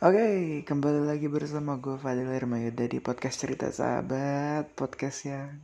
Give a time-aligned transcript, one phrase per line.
[0.00, 5.60] Oke, kembali lagi bersama gue Fadil Hermayuda di podcast cerita sahabat Podcast yang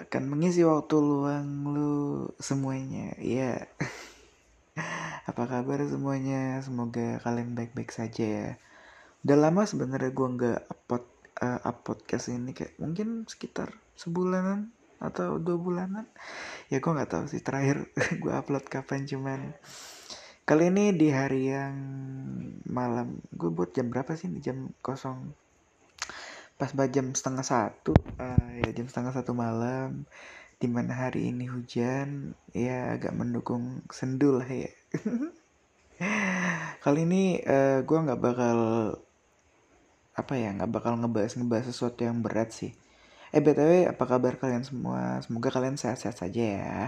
[0.00, 3.12] akan mengisi waktu luang lu semuanya.
[3.20, 3.68] Iya.
[5.28, 6.64] Apa kabar semuanya?
[6.64, 8.48] Semoga kalian baik-baik saja ya.
[9.20, 11.04] Udah lama sebenarnya gue nggak upload,
[11.44, 16.08] uh, up podcast ini Kayak mungkin sekitar sebulanan atau dua bulanan.
[16.72, 17.84] Ya gue nggak tahu sih terakhir
[18.24, 19.52] gue upload kapan cuman
[20.50, 21.78] Kali ini di hari yang
[22.66, 24.26] malam, gue buat jam berapa sih?
[24.42, 25.30] Jam kosong
[26.58, 30.10] pas jam setengah satu, uh, ya jam setengah satu malam.
[30.58, 34.74] Di mana hari ini hujan, ya agak mendukung sendu lah ya.
[36.82, 38.58] Kali ini uh, gue nggak bakal
[40.18, 42.74] apa ya, nggak bakal ngebahas ngebahas sesuatu yang berat sih.
[43.30, 45.22] Eh btw, apa kabar kalian semua?
[45.22, 46.78] Semoga kalian sehat-sehat saja ya.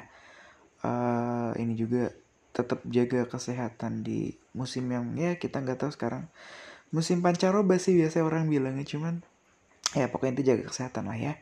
[0.82, 2.10] Uh, ini juga
[2.52, 6.28] tetap jaga kesehatan di musim yang ya kita nggak tahu sekarang.
[6.92, 9.24] Musim pancaroba sih biasa orang bilangnya cuman
[9.96, 11.34] ya pokoknya itu jaga kesehatan lah ya.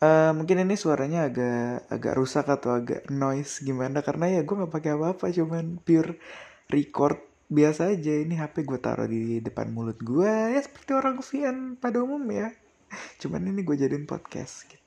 [0.00, 4.02] Uh, mungkin ini suaranya agak agak rusak atau agak noise gimana?
[4.02, 6.18] Karena ya gue nggak pakai apa-apa cuman pure
[6.72, 8.14] record biasa aja.
[8.18, 12.50] Ini HP gue taruh di depan mulut gue ya seperti orang VN pada umum ya
[13.20, 14.79] cuman ini gue jadiin podcast gitu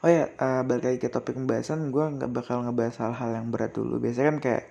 [0.00, 3.72] oh ya uh, balik lagi ke topik pembahasan gue nggak bakal ngebahas hal-hal yang berat
[3.76, 4.00] dulu.
[4.00, 4.64] Biasanya kan kayak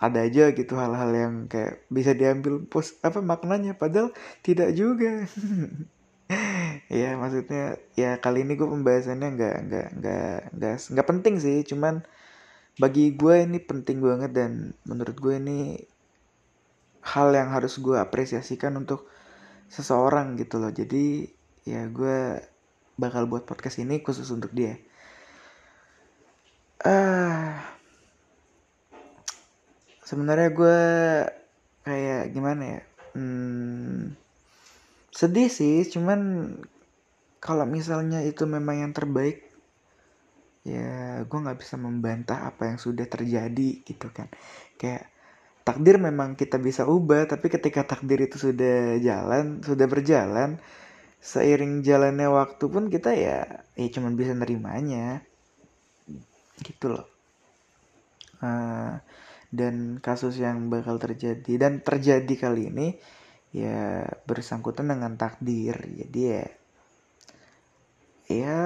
[0.00, 3.74] ada aja gitu hal-hal yang kayak bisa diambil pos apa maknanya.
[3.76, 4.14] Padahal
[4.46, 5.10] tidak juga.
[6.90, 11.58] Ya maksudnya ya kali ini gue pembahasannya nggak nggak nggak nggak nggak penting sih.
[11.66, 12.06] Cuman
[12.78, 14.52] bagi gue ini penting banget dan
[14.86, 15.58] menurut gue ini
[17.02, 19.10] hal yang harus gue apresiasikan untuk
[19.66, 20.70] seseorang gitu loh.
[20.70, 21.26] Jadi
[21.66, 22.18] ya gue
[23.00, 24.76] bakal buat podcast ini khusus untuk dia.
[26.84, 27.56] Uh,
[30.04, 30.80] sebenarnya gue
[31.88, 32.80] kayak gimana ya?
[33.16, 34.14] Hmm,
[35.10, 36.52] sedih sih, cuman
[37.40, 39.48] kalau misalnya itu memang yang terbaik,
[40.62, 44.28] ya gue nggak bisa membantah apa yang sudah terjadi gitu kan.
[44.76, 45.08] Kayak
[45.64, 50.60] takdir memang kita bisa ubah, tapi ketika takdir itu sudah jalan, sudah berjalan,
[51.20, 53.44] seiring jalannya waktu pun kita ya
[53.76, 55.20] ya cuman bisa nerimanya.
[56.60, 57.06] Gitu loh.
[58.40, 58.96] Uh,
[59.52, 62.96] dan kasus yang bakal terjadi dan terjadi kali ini
[63.52, 65.76] ya bersangkutan dengan takdir.
[65.76, 66.44] Jadi ya
[68.30, 68.58] ya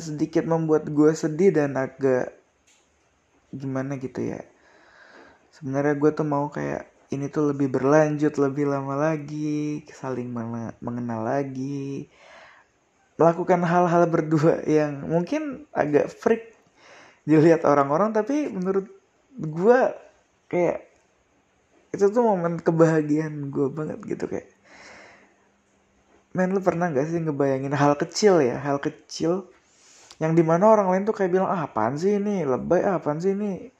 [0.00, 2.34] sedikit membuat gue sedih dan agak
[3.54, 4.42] gimana gitu ya.
[5.54, 10.30] Sebenarnya gue tuh mau kayak ini tuh lebih berlanjut lebih lama lagi saling
[10.78, 12.06] mengenal lagi.
[13.18, 16.56] Melakukan hal-hal berdua yang mungkin agak freak
[17.28, 18.88] dilihat orang-orang tapi menurut
[19.36, 19.80] gue
[20.48, 20.88] kayak
[21.90, 24.48] itu tuh momen kebahagiaan gue banget gitu kayak
[26.32, 29.50] men lu pernah gak sih ngebayangin hal kecil ya hal kecil
[30.20, 32.44] yang di mana orang lain tuh kayak bilang ah apaan sih ini?
[32.44, 33.72] Lebay ah apaan sih ini?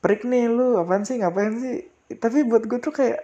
[0.00, 1.20] Perik nih lu apaan sih?
[1.20, 3.20] Ngapain sih tapi buat gue tuh kayak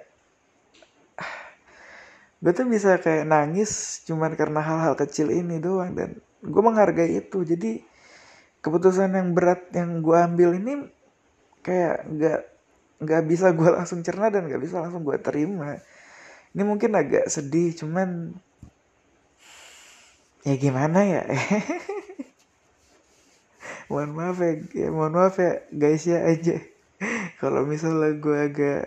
[2.42, 7.44] gue tuh bisa kayak nangis cuman karena hal-hal kecil ini doang dan gue menghargai itu.
[7.44, 7.84] Jadi
[8.64, 10.88] keputusan yang berat yang gue ambil ini
[11.60, 12.40] kayak nggak
[13.00, 15.76] nggak bisa gue langsung cerna dan nggak bisa langsung gue terima.
[16.56, 18.32] Ini mungkin agak sedih cuman
[20.48, 21.22] ya gimana ya?
[23.90, 26.62] Mohon maaf ya, ya mohon maaf ya guys ya aja
[27.40, 28.80] kalau misalnya gue agak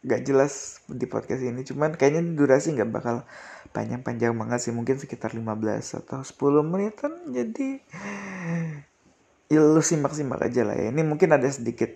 [0.00, 3.22] gak jelas di podcast ini cuman kayaknya durasi nggak bakal
[3.70, 4.72] panjang-panjang banget sih.
[4.74, 7.78] Mungkin sekitar 15 atau 10 menitan jadi
[9.50, 10.90] ya lu simak-simak aja lah ya.
[10.90, 11.90] Ini mungkin ada sedikit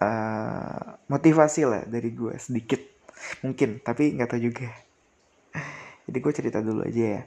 [0.00, 2.80] uh, motivasi lah dari gue sedikit
[3.40, 4.68] mungkin tapi nggak tahu juga.
[6.08, 7.22] Jadi gue cerita dulu aja ya.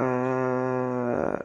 [0.00, 1.36] Uh,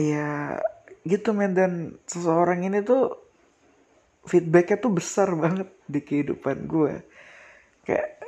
[0.00, 0.56] ya
[1.04, 1.52] gitu men.
[1.52, 1.72] Dan
[2.08, 3.23] seseorang ini tuh
[4.24, 6.94] feedbacknya tuh besar banget di kehidupan gue
[7.84, 8.24] kayak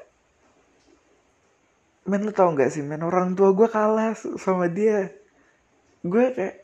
[2.06, 3.02] men lu tau gak sih men?
[3.02, 5.10] Orang tua gue kalah sama dia.
[6.06, 6.62] Gue kayak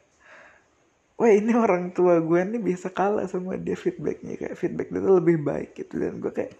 [1.19, 4.39] wah ini orang tua gue nih bisa kalah sama dia feedbacknya.
[4.39, 6.55] Kayak feedback dia tuh lebih baik gitu dan gue kayak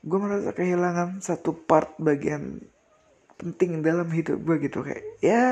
[0.00, 2.64] gue merasa kehilangan satu part bagian
[3.36, 4.80] penting dalam hidup gue gitu.
[4.80, 5.48] Kayak ya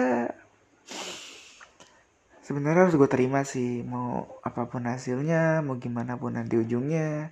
[2.49, 7.29] sebenarnya harus gue terima sih mau apa pun hasilnya mau gimana pun nanti ujungnya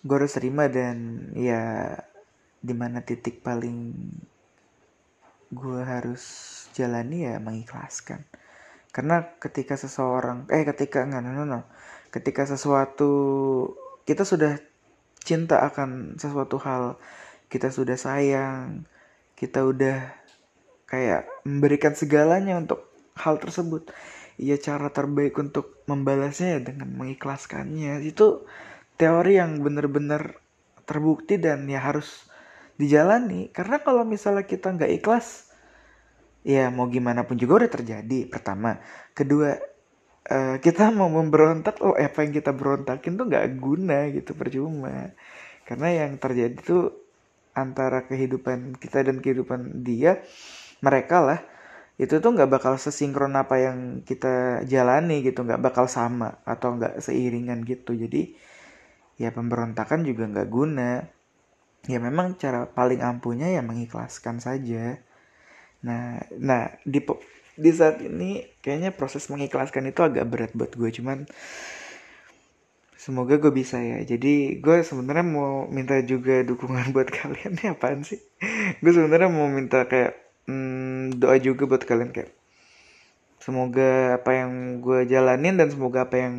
[0.00, 1.92] gue harus terima dan ya
[2.64, 3.92] di mana titik paling
[5.52, 6.24] gue harus
[6.72, 8.24] jalani ya mengikhlaskan
[8.96, 11.60] karena ketika seseorang eh ketika enggak no, no, no.
[12.08, 13.12] ketika sesuatu
[14.08, 14.56] kita sudah
[15.20, 16.96] cinta akan sesuatu hal
[17.52, 18.88] kita sudah sayang
[19.36, 20.16] kita udah
[20.88, 22.87] kayak memberikan segalanya untuk
[23.18, 23.90] hal tersebut.
[24.38, 28.00] Ya cara terbaik untuk membalasnya ya dengan mengikhlaskannya.
[28.06, 28.46] Itu
[28.94, 30.38] teori yang benar-benar
[30.86, 32.30] terbukti dan ya harus
[32.78, 33.50] dijalani.
[33.50, 35.50] Karena kalau misalnya kita nggak ikhlas
[36.46, 38.30] ya mau gimana pun juga udah terjadi.
[38.30, 38.78] Pertama.
[39.12, 39.58] Kedua
[40.30, 45.12] uh, kita mau memberontak oh apa yang kita berontakin tuh nggak guna gitu percuma.
[45.66, 46.94] Karena yang terjadi tuh
[47.58, 50.22] antara kehidupan kita dan kehidupan dia
[50.78, 51.40] mereka lah
[51.98, 57.02] itu tuh nggak bakal sesinkron apa yang kita jalani gitu nggak bakal sama atau nggak
[57.02, 57.90] seiringan gitu.
[57.98, 58.38] Jadi
[59.18, 61.02] ya pemberontakan juga nggak guna.
[61.90, 65.02] Ya memang cara paling ampuhnya ya mengikhlaskan saja.
[65.82, 67.02] Nah nah di
[67.58, 71.26] di saat ini kayaknya proses mengikhlaskan itu agak berat buat gue cuman
[72.94, 73.98] semoga gue bisa ya.
[74.06, 78.22] Jadi gue sebenarnya mau minta juga dukungan buat kalian nih apaan sih?
[78.78, 82.32] Gue sebenarnya mau minta kayak hmm, doa juga buat kalian kayak
[83.38, 86.34] semoga apa yang gue jalanin dan semoga apa yang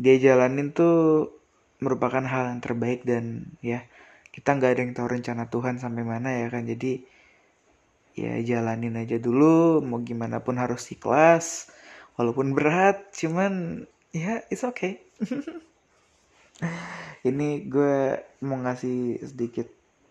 [0.00, 1.28] dia jalanin tuh
[1.82, 3.84] merupakan hal yang terbaik dan ya
[4.30, 7.02] kita nggak ada yang tahu rencana Tuhan sampai mana ya kan jadi
[8.14, 11.70] ya jalanin aja dulu mau gimana pun harus ikhlas
[12.16, 13.84] walaupun berat cuman
[14.14, 15.00] ya it's okay.
[17.28, 19.68] Ini gue mau ngasih sedikit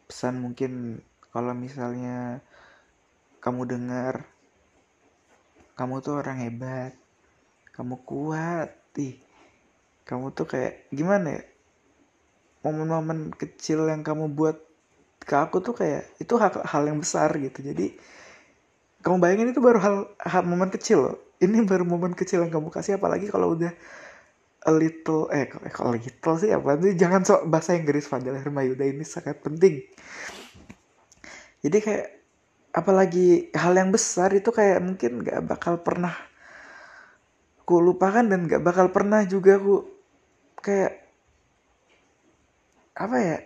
[0.10, 2.42] pesan mungkin kalau misalnya
[3.40, 4.28] kamu dengar.
[5.76, 6.94] Kamu tuh orang hebat.
[7.72, 8.76] Kamu kuat.
[9.00, 9.30] Ih
[10.10, 11.42] kamu tuh kayak gimana ya?
[12.66, 14.58] Momen-momen kecil yang kamu buat
[15.22, 17.62] ke aku tuh kayak itu hal, hal yang besar gitu.
[17.62, 17.94] Jadi
[19.06, 21.18] kamu bayangin itu baru hal, hal momen kecil loh.
[21.38, 23.70] Ini baru momen kecil yang kamu kasih apalagi kalau udah
[24.66, 26.50] a little eh kalau little sih?
[26.50, 26.98] Apa sih?
[26.98, 29.86] Jangan sok bahasa Inggris Fadil Hermayuda ini sangat penting.
[31.62, 32.19] Jadi kayak
[32.70, 36.14] apalagi hal yang besar itu kayak mungkin gak bakal pernah
[37.66, 39.86] ku lupakan dan gak bakal pernah juga ku
[40.62, 41.06] kayak
[43.00, 43.38] apa ya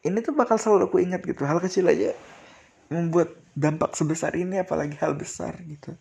[0.00, 1.44] ini tuh bakal selalu aku ingat gitu.
[1.44, 2.16] Hal kecil aja
[2.88, 5.92] membuat dampak sebesar ini apalagi hal besar gitu.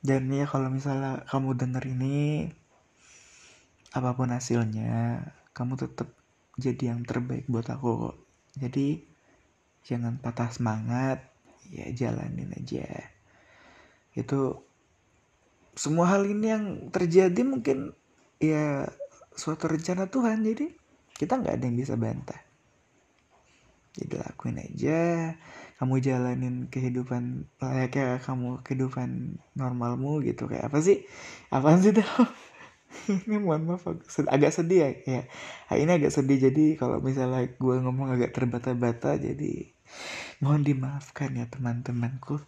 [0.00, 2.48] Dan ya kalau misalnya kamu denger ini
[3.90, 6.14] apa pun hasilnya kamu tetap
[6.54, 8.14] jadi yang terbaik buat aku
[8.54, 9.02] jadi
[9.82, 11.29] jangan patah semangat
[11.70, 12.86] ya jalanin aja.
[14.12, 14.66] Itu
[15.78, 17.94] semua hal ini yang terjadi mungkin
[18.42, 18.90] ya
[19.38, 20.42] suatu rencana Tuhan.
[20.42, 20.74] Jadi
[21.14, 22.40] kita nggak ada yang bisa bantah.
[23.94, 25.34] Jadi lakuin aja.
[25.80, 30.50] Kamu jalanin kehidupan layaknya kamu kehidupan normalmu gitu.
[30.50, 31.06] Kayak apa sih?
[31.48, 32.04] Apa sih tuh
[33.30, 33.86] ini mohon maaf
[34.28, 35.22] agak sedih ya.
[35.70, 36.38] Ya ini agak sedih.
[36.50, 39.72] Jadi kalau misalnya gue ngomong agak terbata-bata jadi
[40.40, 42.40] Mohon dimaafkan ya teman-temanku.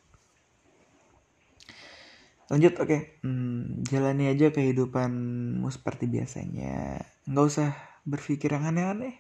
[2.49, 2.89] Lanjut, oke.
[2.89, 3.01] Okay.
[3.25, 7.01] Hmm, jalani aja kehidupanmu seperti biasanya.
[7.29, 7.69] Nggak usah
[8.09, 9.17] berpikir yang aneh-aneh.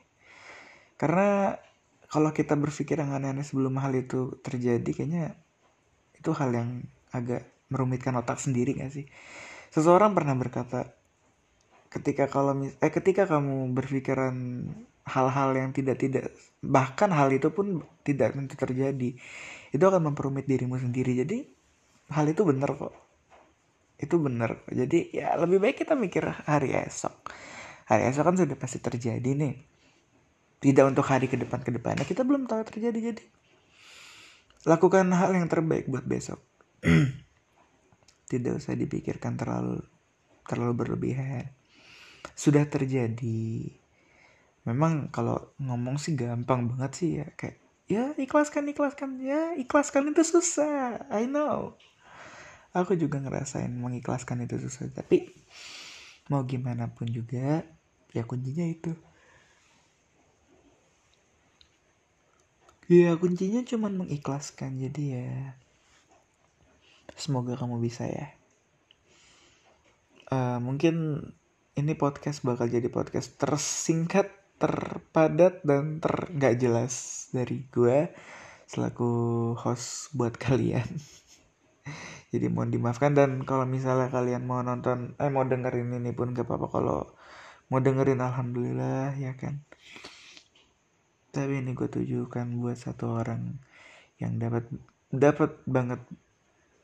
[0.96, 1.56] Karena
[2.12, 5.36] kalau kita berpikir yang aneh-aneh sebelum hal itu terjadi, kayaknya
[6.16, 9.08] itu hal yang agak merumitkan otak sendiri gak sih?
[9.72, 10.92] Seseorang pernah berkata,
[11.88, 14.36] ketika kalau eh ketika kamu berpikiran
[15.02, 16.30] hal-hal yang tidak tidak
[16.62, 19.10] bahkan hal itu pun tidak tentu terjadi.
[19.74, 21.18] Itu akan memperumit dirimu sendiri.
[21.18, 21.42] Jadi
[22.14, 22.94] hal itu benar kok.
[24.02, 27.30] Itu benar jadi ya lebih baik kita mikir hari esok.
[27.86, 29.54] Hari esok kan sudah pasti terjadi nih.
[30.62, 32.06] Tidak untuk hari ke depan ke depannya.
[32.06, 32.98] Kita belum tahu terjadi.
[33.10, 33.24] Jadi
[34.62, 36.38] lakukan hal yang terbaik buat besok.
[38.30, 39.82] Tidak usah dipikirkan terlalu
[40.46, 41.50] terlalu berlebihan.
[42.38, 43.81] Sudah terjadi
[44.62, 47.58] memang kalau ngomong sih gampang banget sih ya kayak
[47.90, 51.74] ya ikhlaskan ikhlaskan ya ikhlaskan itu susah I know.
[52.72, 55.28] Aku juga ngerasain mengikhlaskan itu susah tapi
[56.32, 57.66] mau gimana pun juga
[58.14, 58.94] ya kuncinya itu.
[62.86, 65.32] Ya kuncinya cuma mengikhlaskan jadi ya
[67.18, 68.32] semoga kamu bisa ya.
[70.32, 71.28] Uh, mungkin
[71.76, 78.12] ini podcast bakal jadi podcast tersingkat terpadat dan ter nggak jelas dari gue
[78.72, 79.12] selaku
[79.60, 80.88] host buat kalian.
[82.32, 86.48] Jadi mohon dimaafkan dan kalau misalnya kalian mau nonton eh mau dengerin ini pun gak
[86.48, 87.00] apa-apa kalau
[87.68, 89.60] mau dengerin alhamdulillah ya kan?
[91.28, 93.60] Tapi ini gue tujukan buat satu orang
[94.16, 94.64] yang dapat
[95.12, 96.00] dapat banget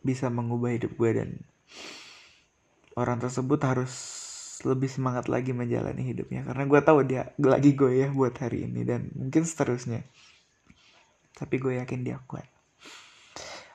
[0.04, 1.30] bisa mengubah hidup gue dan
[2.92, 3.92] orang tersebut harus
[4.66, 6.42] lebih semangat lagi menjalani hidupnya.
[6.42, 10.02] Karena gue tahu dia lagi ya buat hari ini dan mungkin seterusnya.
[11.38, 12.46] Tapi gue yakin dia kuat.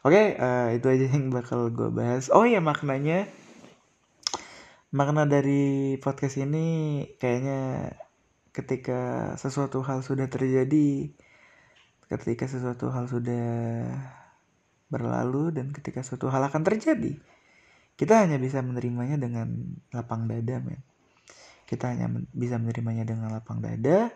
[0.04, 2.28] Oke okay, uh, eh, itu aja yang bakal gue bahas.
[2.28, 3.32] Oh ya maknanya
[4.94, 7.92] makna dari podcast ini kayaknya
[8.54, 11.10] ketika sesuatu hal sudah terjadi
[12.06, 13.90] ketika sesuatu hal sudah
[14.94, 17.18] berlalu dan ketika suatu hal akan terjadi
[17.94, 20.82] kita hanya bisa menerimanya dengan lapang dada men.
[21.70, 24.10] Kita hanya bisa menerimanya dengan lapang dada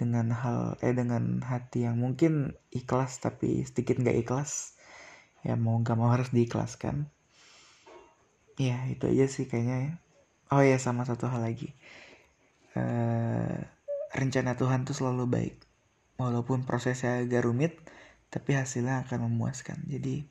[0.00, 4.74] dengan hal eh dengan hati yang mungkin ikhlas tapi sedikit nggak ikhlas.
[5.44, 7.06] Ya mau nggak mau harus diikhlaskan.
[8.56, 9.92] Ya itu aja sih kayaknya ya.
[10.52, 11.72] Oh ya sama satu hal lagi.
[12.72, 13.60] Uh,
[14.16, 15.56] rencana Tuhan tuh selalu baik.
[16.16, 17.76] Walaupun prosesnya agak rumit
[18.32, 19.84] tapi hasilnya akan memuaskan.
[19.84, 20.24] Jadi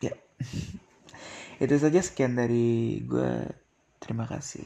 [0.00, 0.14] ya
[1.60, 3.46] itu saja sekian dari gue
[4.00, 4.64] terima kasih